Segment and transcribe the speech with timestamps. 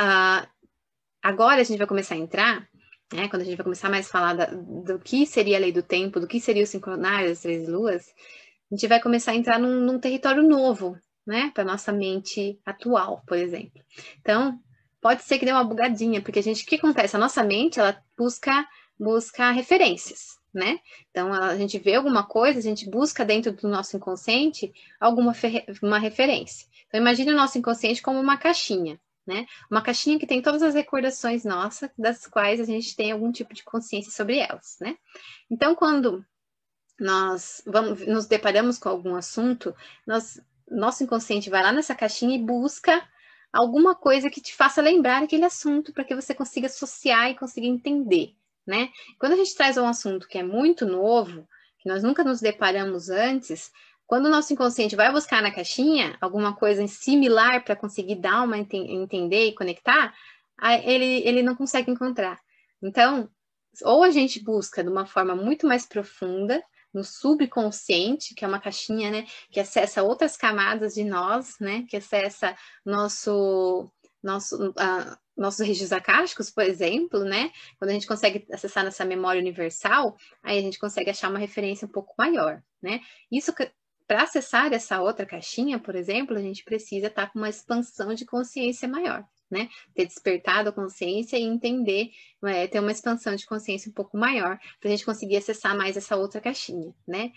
[0.00, 0.48] uh,
[1.22, 2.68] agora a gente vai começar a entrar,
[3.12, 5.72] né, quando a gente vai começar mais a falar da, do que seria a lei
[5.72, 8.06] do tempo, do que seria o sincronário das três luas,
[8.70, 13.22] a gente vai começar a entrar num, num território novo, né, para nossa mente atual,
[13.26, 13.82] por exemplo.
[14.20, 14.58] Então,
[15.00, 17.16] pode ser que dê uma bugadinha, porque a gente, o que acontece?
[17.16, 18.66] A nossa mente, ela busca,
[18.98, 20.78] busca referências, né?
[21.10, 25.32] Então, a gente vê alguma coisa, a gente busca dentro do nosso inconsciente alguma
[25.82, 26.66] uma referência.
[26.86, 29.46] Então, imagine o nosso inconsciente como uma caixinha, né?
[29.70, 33.54] Uma caixinha que tem todas as recordações nossas, das quais a gente tem algum tipo
[33.54, 34.96] de consciência sobre elas, né?
[35.50, 36.24] Então, quando
[36.98, 39.74] nós vamos, nos deparamos com algum assunto,
[40.06, 40.40] nós,
[40.70, 43.02] nosso inconsciente vai lá nessa caixinha e busca
[43.52, 47.66] alguma coisa que te faça lembrar aquele assunto para que você consiga associar e consiga
[47.66, 48.34] entender,
[48.66, 48.90] né?
[49.18, 51.48] Quando a gente traz um assunto que é muito novo,
[51.78, 53.72] que nós nunca nos deparamos antes,
[54.10, 58.58] quando o nosso inconsciente vai buscar na caixinha alguma coisa similar para conseguir dar uma
[58.58, 60.12] entender e conectar,
[60.82, 62.40] ele, ele não consegue encontrar.
[62.82, 63.30] Então,
[63.84, 66.60] ou a gente busca de uma forma muito mais profunda,
[66.92, 71.96] no subconsciente, que é uma caixinha, né, que acessa outras camadas de nós, né, que
[71.96, 73.88] acessa nosso
[74.20, 77.50] nosso uh, nossos registros acásticos, por exemplo, né?
[77.78, 81.86] Quando a gente consegue acessar nessa memória universal, aí a gente consegue achar uma referência
[81.86, 83.00] um pouco maior, né?
[83.32, 83.50] Isso
[84.10, 88.12] para acessar essa outra caixinha, por exemplo, a gente precisa estar tá com uma expansão
[88.12, 89.68] de consciência maior né?
[89.94, 92.10] Ter despertado a consciência e entender,
[92.44, 95.96] é, ter uma expansão de consciência um pouco maior, para a gente conseguir acessar mais
[95.96, 97.32] essa outra caixinha, né?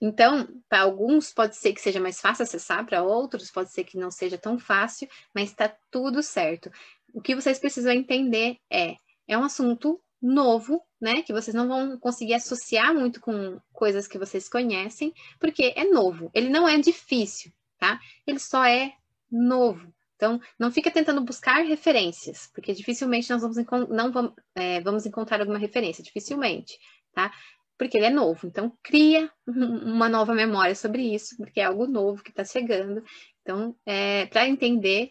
[0.00, 3.98] Então, para alguns pode ser que seja mais fácil acessar, para outros pode ser que
[3.98, 6.70] não seja tão fácil, mas está tudo certo.
[7.12, 8.96] O que vocês precisam entender é,
[9.28, 11.22] é um assunto novo, né?
[11.22, 16.30] Que vocês não vão conseguir associar muito com coisas que vocês conhecem, porque é novo.
[16.32, 17.98] Ele não é difícil, tá?
[18.26, 18.92] Ele só é
[19.30, 19.92] novo.
[20.14, 23.56] Então, não fica tentando buscar referências, porque dificilmente nós vamos,
[23.90, 26.78] não vamos, é, vamos encontrar alguma referência, dificilmente,
[27.12, 27.32] tá?
[27.76, 28.46] Porque ele é novo.
[28.46, 33.02] Então, cria uma nova memória sobre isso, porque é algo novo que está chegando.
[33.40, 35.10] Então, é, para entender,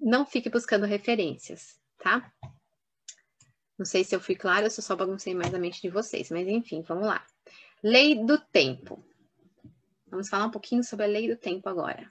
[0.00, 2.32] não fique buscando referências, tá?
[3.80, 6.46] Não sei se eu fui clara, eu só baguncei mais a mente de vocês, mas
[6.46, 7.26] enfim, vamos lá.
[7.82, 9.04] Lei do tempo.
[10.08, 12.06] Vamos falar um pouquinho sobre a lei do tempo agora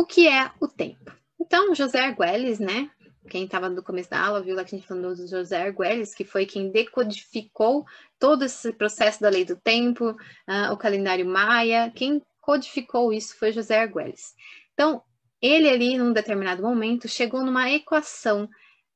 [0.00, 1.12] o que é o tempo.
[1.38, 2.90] Então, José Arguelles, né?
[3.28, 6.14] Quem estava no começo da aula viu lá que a gente falou do José Arguelles,
[6.14, 7.84] que foi quem decodificou
[8.18, 11.92] todo esse processo da lei do tempo, uh, o calendário maia.
[11.94, 14.34] Quem codificou isso foi José Arguelles.
[14.72, 15.02] Então,
[15.40, 18.48] ele ali, num determinado momento, chegou numa equação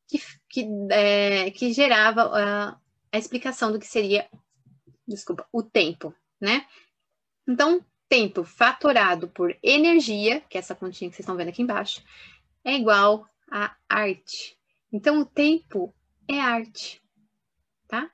[0.09, 2.77] que, que, é, que gerava uh,
[3.13, 4.29] a explicação do que seria,
[5.07, 6.67] desculpa, o tempo, né?
[7.47, 12.03] Então, tempo fatorado por energia, que é essa continha que vocês estão vendo aqui embaixo,
[12.65, 14.59] é igual a arte.
[14.93, 15.95] Então, o tempo
[16.29, 17.03] é arte,
[17.89, 18.11] tá?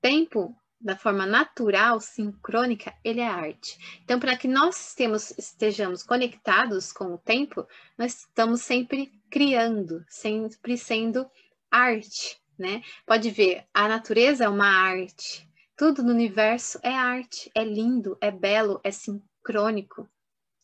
[0.00, 3.78] Tempo, da forma natural, sincrônica, ele é arte.
[4.04, 7.66] Então, para que nós temos, estejamos conectados com o tempo,
[7.98, 11.26] nós estamos sempre criando, sempre sendo
[11.70, 12.82] arte, né?
[13.06, 18.30] Pode ver, a natureza é uma arte, tudo no universo é arte, é lindo, é
[18.30, 20.08] belo, é sincrônico crônico.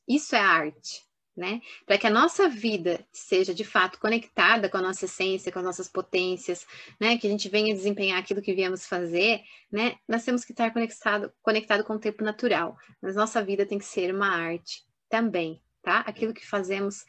[0.09, 1.04] Isso é arte,
[1.36, 1.60] né?
[1.86, 5.64] Para que a nossa vida seja de fato conectada com a nossa essência, com as
[5.64, 6.66] nossas potências,
[7.00, 7.16] né?
[7.16, 9.96] Que a gente venha desempenhar aquilo que viemos fazer, né?
[10.08, 12.76] Nós temos que estar conectado, conectado com o tempo natural.
[13.00, 16.00] Mas nossa vida tem que ser uma arte também, tá?
[16.00, 17.04] Aquilo que fazemos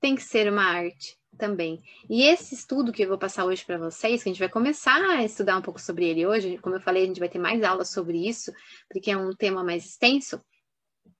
[0.00, 1.82] tem que ser uma arte também.
[2.08, 5.00] E esse estudo que eu vou passar hoje para vocês, que a gente vai começar
[5.00, 7.62] a estudar um pouco sobre ele hoje, como eu falei, a gente vai ter mais
[7.62, 8.52] aulas sobre isso,
[8.90, 10.40] porque é um tema mais extenso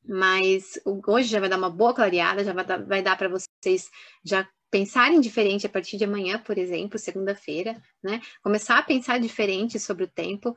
[0.08, 3.90] mas hoje já vai dar uma boa clareada, já vai dar, para vocês
[4.24, 8.20] já pensarem diferente a partir de amanhã, por exemplo, segunda-feira, né?
[8.42, 10.56] Começar a pensar diferente sobre o tempo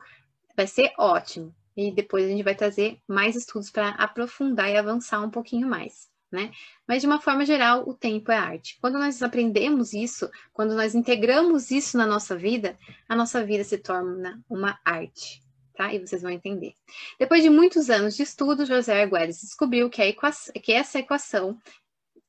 [0.56, 1.54] vai ser ótimo.
[1.76, 6.08] E depois a gente vai trazer mais estudos para aprofundar e avançar um pouquinho mais,
[6.30, 6.50] né?
[6.86, 8.78] Mas de uma forma geral, o tempo é arte.
[8.80, 12.78] Quando nós aprendemos isso, quando nós integramos isso na nossa vida,
[13.08, 15.92] a nossa vida se torna uma arte tá?
[15.92, 16.74] E vocês vão entender.
[17.18, 21.58] Depois de muitos anos de estudo, José Arguelles descobriu que, equação, que essa equação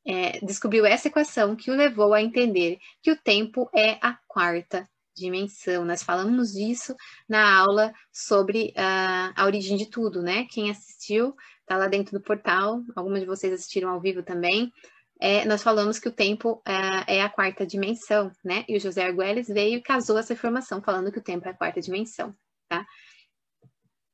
[0.05, 4.87] é, descobriu essa equação que o levou a entender que o tempo é a quarta
[5.15, 5.85] dimensão.
[5.85, 6.95] Nós falamos disso
[7.27, 10.45] na aula sobre uh, a origem de tudo, né?
[10.49, 12.81] Quem assistiu está lá dentro do portal.
[12.95, 14.71] Algumas de vocês assistiram ao vivo também.
[15.19, 18.65] É, nós falamos que o tempo uh, é a quarta dimensão, né?
[18.67, 21.55] E o José Arguelles veio e casou essa informação falando que o tempo é a
[21.55, 22.35] quarta dimensão,
[22.67, 22.85] tá?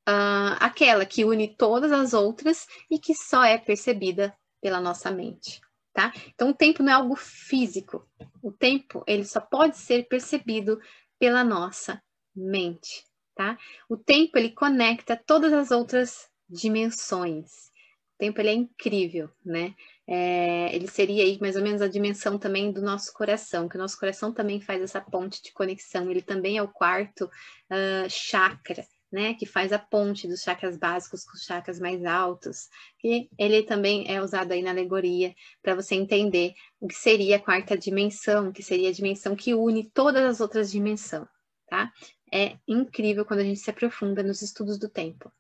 [0.10, 5.62] Uh, aquela que une todas as outras e que só é percebida pela nossa mente,
[5.94, 6.12] tá?
[6.34, 8.08] Então o tempo não é algo físico.
[8.42, 10.80] O tempo, ele só pode ser percebido
[11.20, 12.02] pela nossa
[12.36, 13.58] mente, tá?
[13.88, 17.70] O tempo ele conecta todas as outras dimensões.
[18.16, 19.74] O tempo ele é incrível, né?
[20.06, 23.80] É, ele seria aí mais ou menos a dimensão também do nosso coração, que o
[23.80, 26.10] nosso coração também faz essa ponte de conexão.
[26.10, 31.24] Ele também é o quarto uh, chakra, né, que faz a ponte dos chakras básicos
[31.24, 32.70] com os chakras mais altos,
[33.04, 37.40] e ele também é usado aí na alegoria para você entender o que seria a
[37.40, 41.28] quarta dimensão, que seria a dimensão que une todas as outras dimensões,
[41.68, 41.92] tá?
[42.32, 45.32] É incrível quando a gente se aprofunda nos estudos do tempo.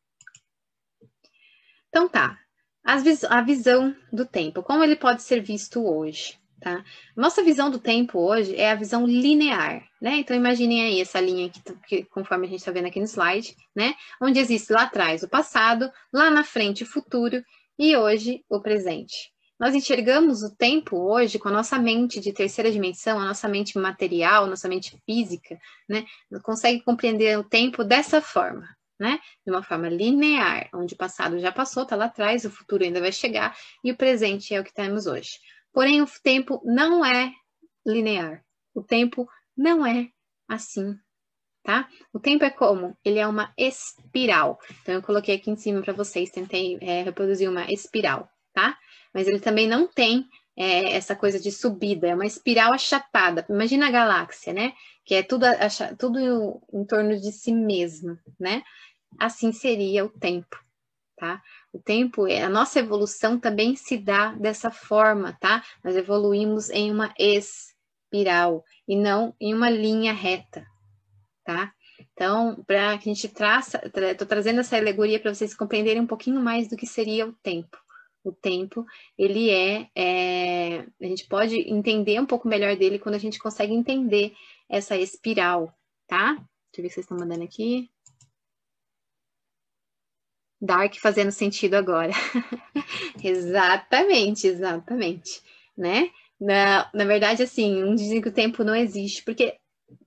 [1.89, 2.39] Então tá,
[2.83, 6.38] a visão do tempo, como ele pode ser visto hoje?
[6.59, 6.83] Tá?
[7.15, 10.17] Nossa visão do tempo hoje é a visão linear, né?
[10.17, 13.55] Então imaginem aí essa linha aqui, que, conforme a gente está vendo aqui no slide,
[13.73, 13.95] né?
[14.21, 17.41] Onde existe lá atrás o passado, lá na frente o futuro
[17.77, 19.31] e hoje o presente.
[19.57, 23.77] Nós enxergamos o tempo hoje com a nossa mente de terceira dimensão, a nossa mente
[23.77, 25.57] material, nossa mente física,
[25.87, 26.05] né?
[26.43, 28.67] Consegue compreender o tempo dessa forma,
[28.99, 29.17] né?
[29.45, 32.99] De uma forma linear, onde o passado já passou, está lá atrás, o futuro ainda
[32.99, 35.39] vai chegar e o presente é o que temos hoje.
[35.79, 37.31] Porém, o tempo não é
[37.87, 38.43] linear.
[38.75, 40.09] O tempo não é
[40.45, 40.93] assim,
[41.63, 41.87] tá?
[42.11, 42.97] O tempo é como?
[43.01, 44.59] Ele é uma espiral.
[44.81, 48.77] Então, eu coloquei aqui em cima para vocês, tentei é, reproduzir uma espiral, tá?
[49.13, 50.27] Mas ele também não tem
[50.57, 53.45] é, essa coisa de subida, é uma espiral achatada.
[53.49, 54.73] Imagina a galáxia, né?
[55.05, 55.45] Que é tudo,
[55.97, 58.63] tudo em torno de si mesmo, né?
[59.17, 60.57] Assim seria o tempo,
[61.15, 61.41] tá?
[61.71, 65.63] O tempo, a nossa evolução também se dá dessa forma, tá?
[65.83, 70.65] Nós evoluímos em uma espiral e não em uma linha reta,
[71.43, 71.71] tá?
[72.13, 76.41] Então, para que a gente traça, estou trazendo essa alegoria para vocês compreenderem um pouquinho
[76.41, 77.77] mais do que seria o tempo.
[78.23, 78.85] O tempo,
[79.17, 83.73] ele é, é, a gente pode entender um pouco melhor dele quando a gente consegue
[83.73, 84.33] entender
[84.67, 85.73] essa espiral,
[86.07, 86.33] tá?
[86.33, 86.45] Deixa
[86.77, 87.89] eu ver o que vocês estão mandando aqui.
[90.61, 92.11] Dark fazendo sentido agora.
[93.23, 95.41] exatamente, exatamente,
[95.77, 96.09] né?
[96.39, 99.57] Na, na verdade, assim, um dizem que o tempo não existe, porque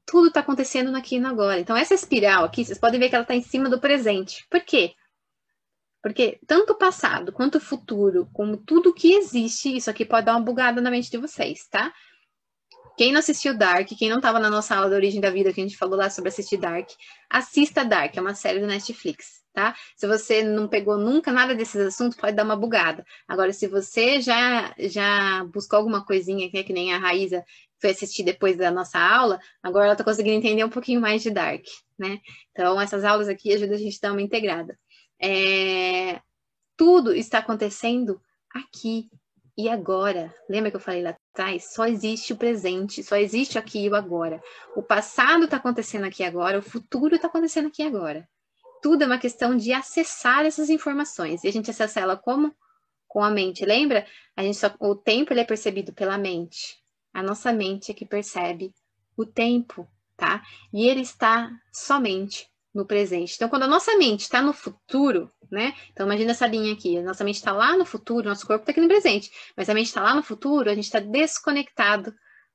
[0.05, 1.61] tudo está acontecendo aqui e no agora.
[1.61, 4.47] Então, essa espiral aqui, vocês podem ver que ela está em cima do presente.
[4.51, 4.95] Por quê?
[6.03, 10.33] Porque tanto o passado quanto o futuro, como tudo que existe, isso aqui pode dar
[10.33, 11.93] uma bugada na mente de vocês, tá?
[12.97, 15.61] Quem não assistiu Dark, quem não estava na nossa aula da origem da vida, que
[15.61, 16.91] a gente falou lá sobre assistir Dark,
[17.31, 19.75] assista Dark, é uma série do Netflix tá?
[19.97, 23.05] Se você não pegou nunca nada desses assuntos, pode dar uma bugada.
[23.29, 27.45] Agora, se você já já buscou alguma coisinha, que que nem a Raíza
[27.81, 31.31] foi assistir depois da nossa aula, agora ela está conseguindo entender um pouquinho mais de
[31.31, 31.65] Dark,
[31.99, 32.21] né?
[32.53, 34.79] Então, essas aulas aqui ajudam a gente a dar uma integrada.
[35.21, 36.21] É...
[36.77, 38.21] Tudo está acontecendo
[38.55, 39.09] aqui
[39.57, 40.35] e agora.
[40.49, 41.73] Lembra que eu falei lá atrás?
[41.75, 44.41] Só existe o presente, só existe aqui e o agora.
[44.77, 48.27] O passado está acontecendo aqui agora, o futuro está acontecendo aqui agora
[48.83, 51.45] tudo é uma questão de acessar essas informações.
[51.45, 52.55] E a gente acessa ela como?
[53.07, 53.65] Com a mente.
[53.65, 54.05] Lembra?
[54.37, 56.83] A gente só, o tempo ele é percebido pela mente.
[57.15, 58.75] A nossa mente é que percebe
[59.17, 60.43] o tempo, tá?
[60.73, 63.35] E ele está somente no presente.
[63.37, 65.75] Então, quando a nossa mente está no futuro, né?
[65.93, 66.99] Então, imagina essa linha aqui.
[66.99, 69.31] A nossa mente está lá no futuro, nosso corpo está aqui no presente.
[69.57, 72.13] Mas a mente está lá no futuro, a gente está desconectado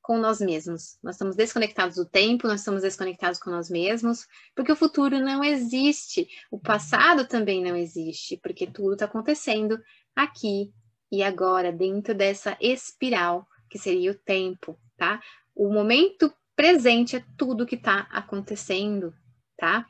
[0.07, 0.98] com nós mesmos.
[1.03, 5.43] Nós estamos desconectados do tempo, nós estamos desconectados com nós mesmos, porque o futuro não
[5.43, 9.77] existe, o passado também não existe, porque tudo está acontecendo
[10.15, 10.72] aqui
[11.12, 15.22] e agora, dentro dessa espiral que seria o tempo, tá?
[15.53, 19.13] O momento presente é tudo que está acontecendo,
[19.58, 19.86] tá?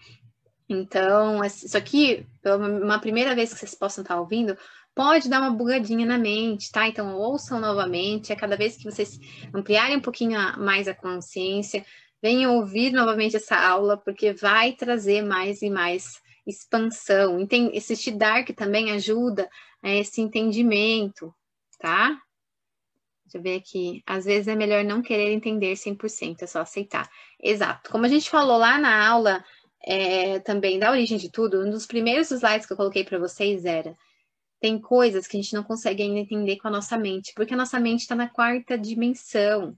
[0.68, 4.58] Então, isso aqui, uma primeira vez que vocês possam estar ouvindo,
[4.98, 6.88] pode dar uma bugadinha na mente, tá?
[6.88, 8.34] Então, ouçam novamente.
[8.34, 9.20] A cada vez que vocês
[9.54, 11.86] ampliarem um pouquinho mais a consciência,
[12.20, 17.48] venham ouvir novamente essa aula, porque vai trazer mais e mais expansão.
[17.72, 19.48] Esse Dark também ajuda
[19.84, 21.32] a esse entendimento,
[21.78, 22.20] tá?
[23.26, 24.02] Deixa eu ver aqui.
[24.04, 27.08] Às vezes é melhor não querer entender 100%, é só aceitar.
[27.40, 27.92] Exato.
[27.92, 29.46] Como a gente falou lá na aula
[29.86, 33.64] é, também da origem de tudo, um dos primeiros slides que eu coloquei para vocês
[33.64, 33.96] era
[34.60, 37.58] tem coisas que a gente não consegue ainda entender com a nossa mente, porque a
[37.58, 39.78] nossa mente está na quarta dimensão.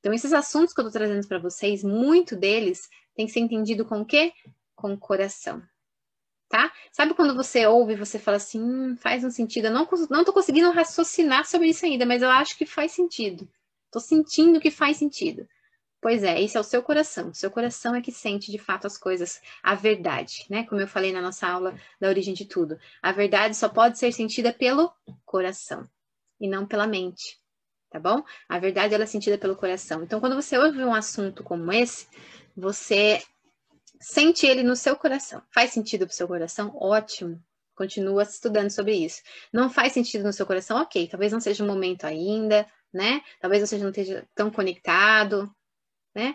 [0.00, 3.84] Então, esses assuntos que eu estou trazendo para vocês, muito deles tem que ser entendido
[3.84, 4.32] com o quê?
[4.74, 5.62] Com o coração.
[6.48, 6.72] Tá?
[6.92, 9.66] Sabe quando você ouve e você fala assim, hum, faz um sentido?
[9.66, 13.48] Eu não, não tô conseguindo raciocinar sobre isso ainda, mas eu acho que faz sentido.
[13.90, 15.48] Tô sentindo que faz sentido.
[16.00, 17.30] Pois é, esse é o seu coração.
[17.30, 20.64] O seu coração é que sente de fato as coisas, a verdade, né?
[20.64, 22.78] Como eu falei na nossa aula da origem de tudo.
[23.02, 24.92] A verdade só pode ser sentida pelo
[25.24, 25.88] coração
[26.40, 27.38] e não pela mente,
[27.90, 28.22] tá bom?
[28.48, 30.02] A verdade ela é sentida pelo coração.
[30.02, 32.06] Então, quando você ouve um assunto como esse,
[32.56, 33.22] você
[34.00, 35.42] sente ele no seu coração.
[35.50, 36.76] Faz sentido para o seu coração?
[36.76, 37.42] Ótimo.
[37.74, 39.22] Continua estudando sobre isso.
[39.52, 40.80] Não faz sentido no seu coração?
[40.80, 43.20] Ok, talvez não seja o momento ainda, né?
[43.40, 45.54] Talvez você não esteja tão conectado,
[46.16, 46.34] né?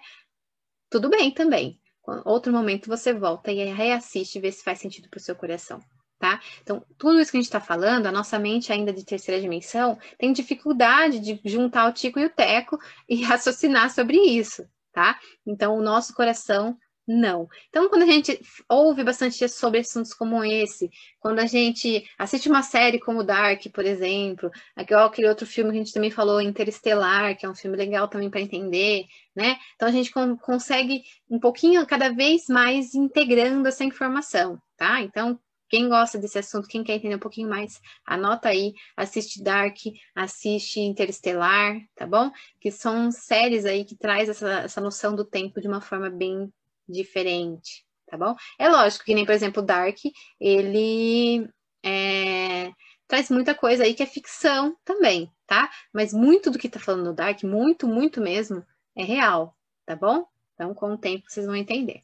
[0.92, 1.82] Tudo bem também.
[2.24, 5.80] Outro momento você volta e reassiste e vê se faz sentido para o seu coração.
[6.20, 6.40] Tá?
[6.62, 9.98] Então, tudo isso que a gente está falando, a nossa mente ainda de terceira dimensão
[10.20, 12.78] tem dificuldade de juntar o tico e o teco
[13.10, 15.20] e raciocinar sobre isso, tá?
[15.48, 16.78] Então, o nosso coração
[17.12, 17.48] não.
[17.70, 18.40] Então, quando a gente
[18.70, 20.90] ouve bastante sobre assuntos como esse,
[21.20, 25.84] quando a gente assiste uma série como Dark, por exemplo, aquele outro filme que a
[25.84, 29.58] gente também falou, Interestelar, que é um filme legal também para entender, né?
[29.76, 35.02] Então, a gente consegue um pouquinho, cada vez mais, integrando essa informação, tá?
[35.02, 35.38] Então,
[35.70, 39.78] quem gosta desse assunto, quem quer entender um pouquinho mais, anota aí, assiste Dark,
[40.16, 42.32] assiste Interestelar, tá bom?
[42.60, 46.52] Que são séries aí que traz essa, essa noção do tempo de uma forma bem
[46.92, 48.36] diferente, tá bom?
[48.60, 49.98] É lógico que nem, por exemplo, Dark,
[50.40, 51.48] ele
[51.84, 52.72] é,
[53.08, 55.70] traz muita coisa aí que é ficção também, tá?
[55.94, 60.26] Mas muito do que tá falando no Dark, muito, muito mesmo, é real, tá bom?
[60.54, 62.04] Então, com o tempo, vocês vão entender.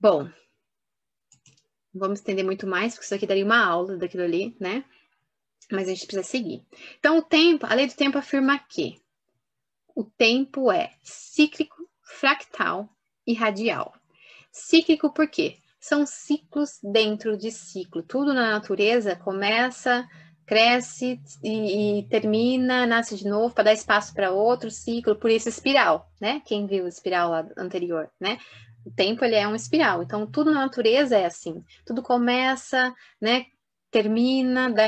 [0.00, 0.32] Bom, não
[2.00, 4.84] vamos estender muito mais, porque isso aqui daria uma aula daquilo ali, né?
[5.70, 6.64] Mas a gente precisa seguir.
[6.98, 9.00] Então, o tempo, a lei do tempo afirma que
[9.94, 12.88] o tempo é cíclico, fractal
[13.28, 13.92] e radial.
[14.50, 15.58] Cíclico por quê?
[15.78, 18.02] São ciclos dentro de ciclo.
[18.02, 20.08] Tudo na natureza começa,
[20.46, 25.48] cresce e, e termina, nasce de novo para dar espaço para outro ciclo, por isso
[25.48, 26.40] espiral, né?
[26.46, 28.38] Quem viu a espiral anterior, né?
[28.84, 30.02] O tempo ele é uma espiral.
[30.02, 31.62] Então tudo na natureza é assim.
[31.84, 33.44] Tudo começa, né?
[33.90, 34.84] Termina, dá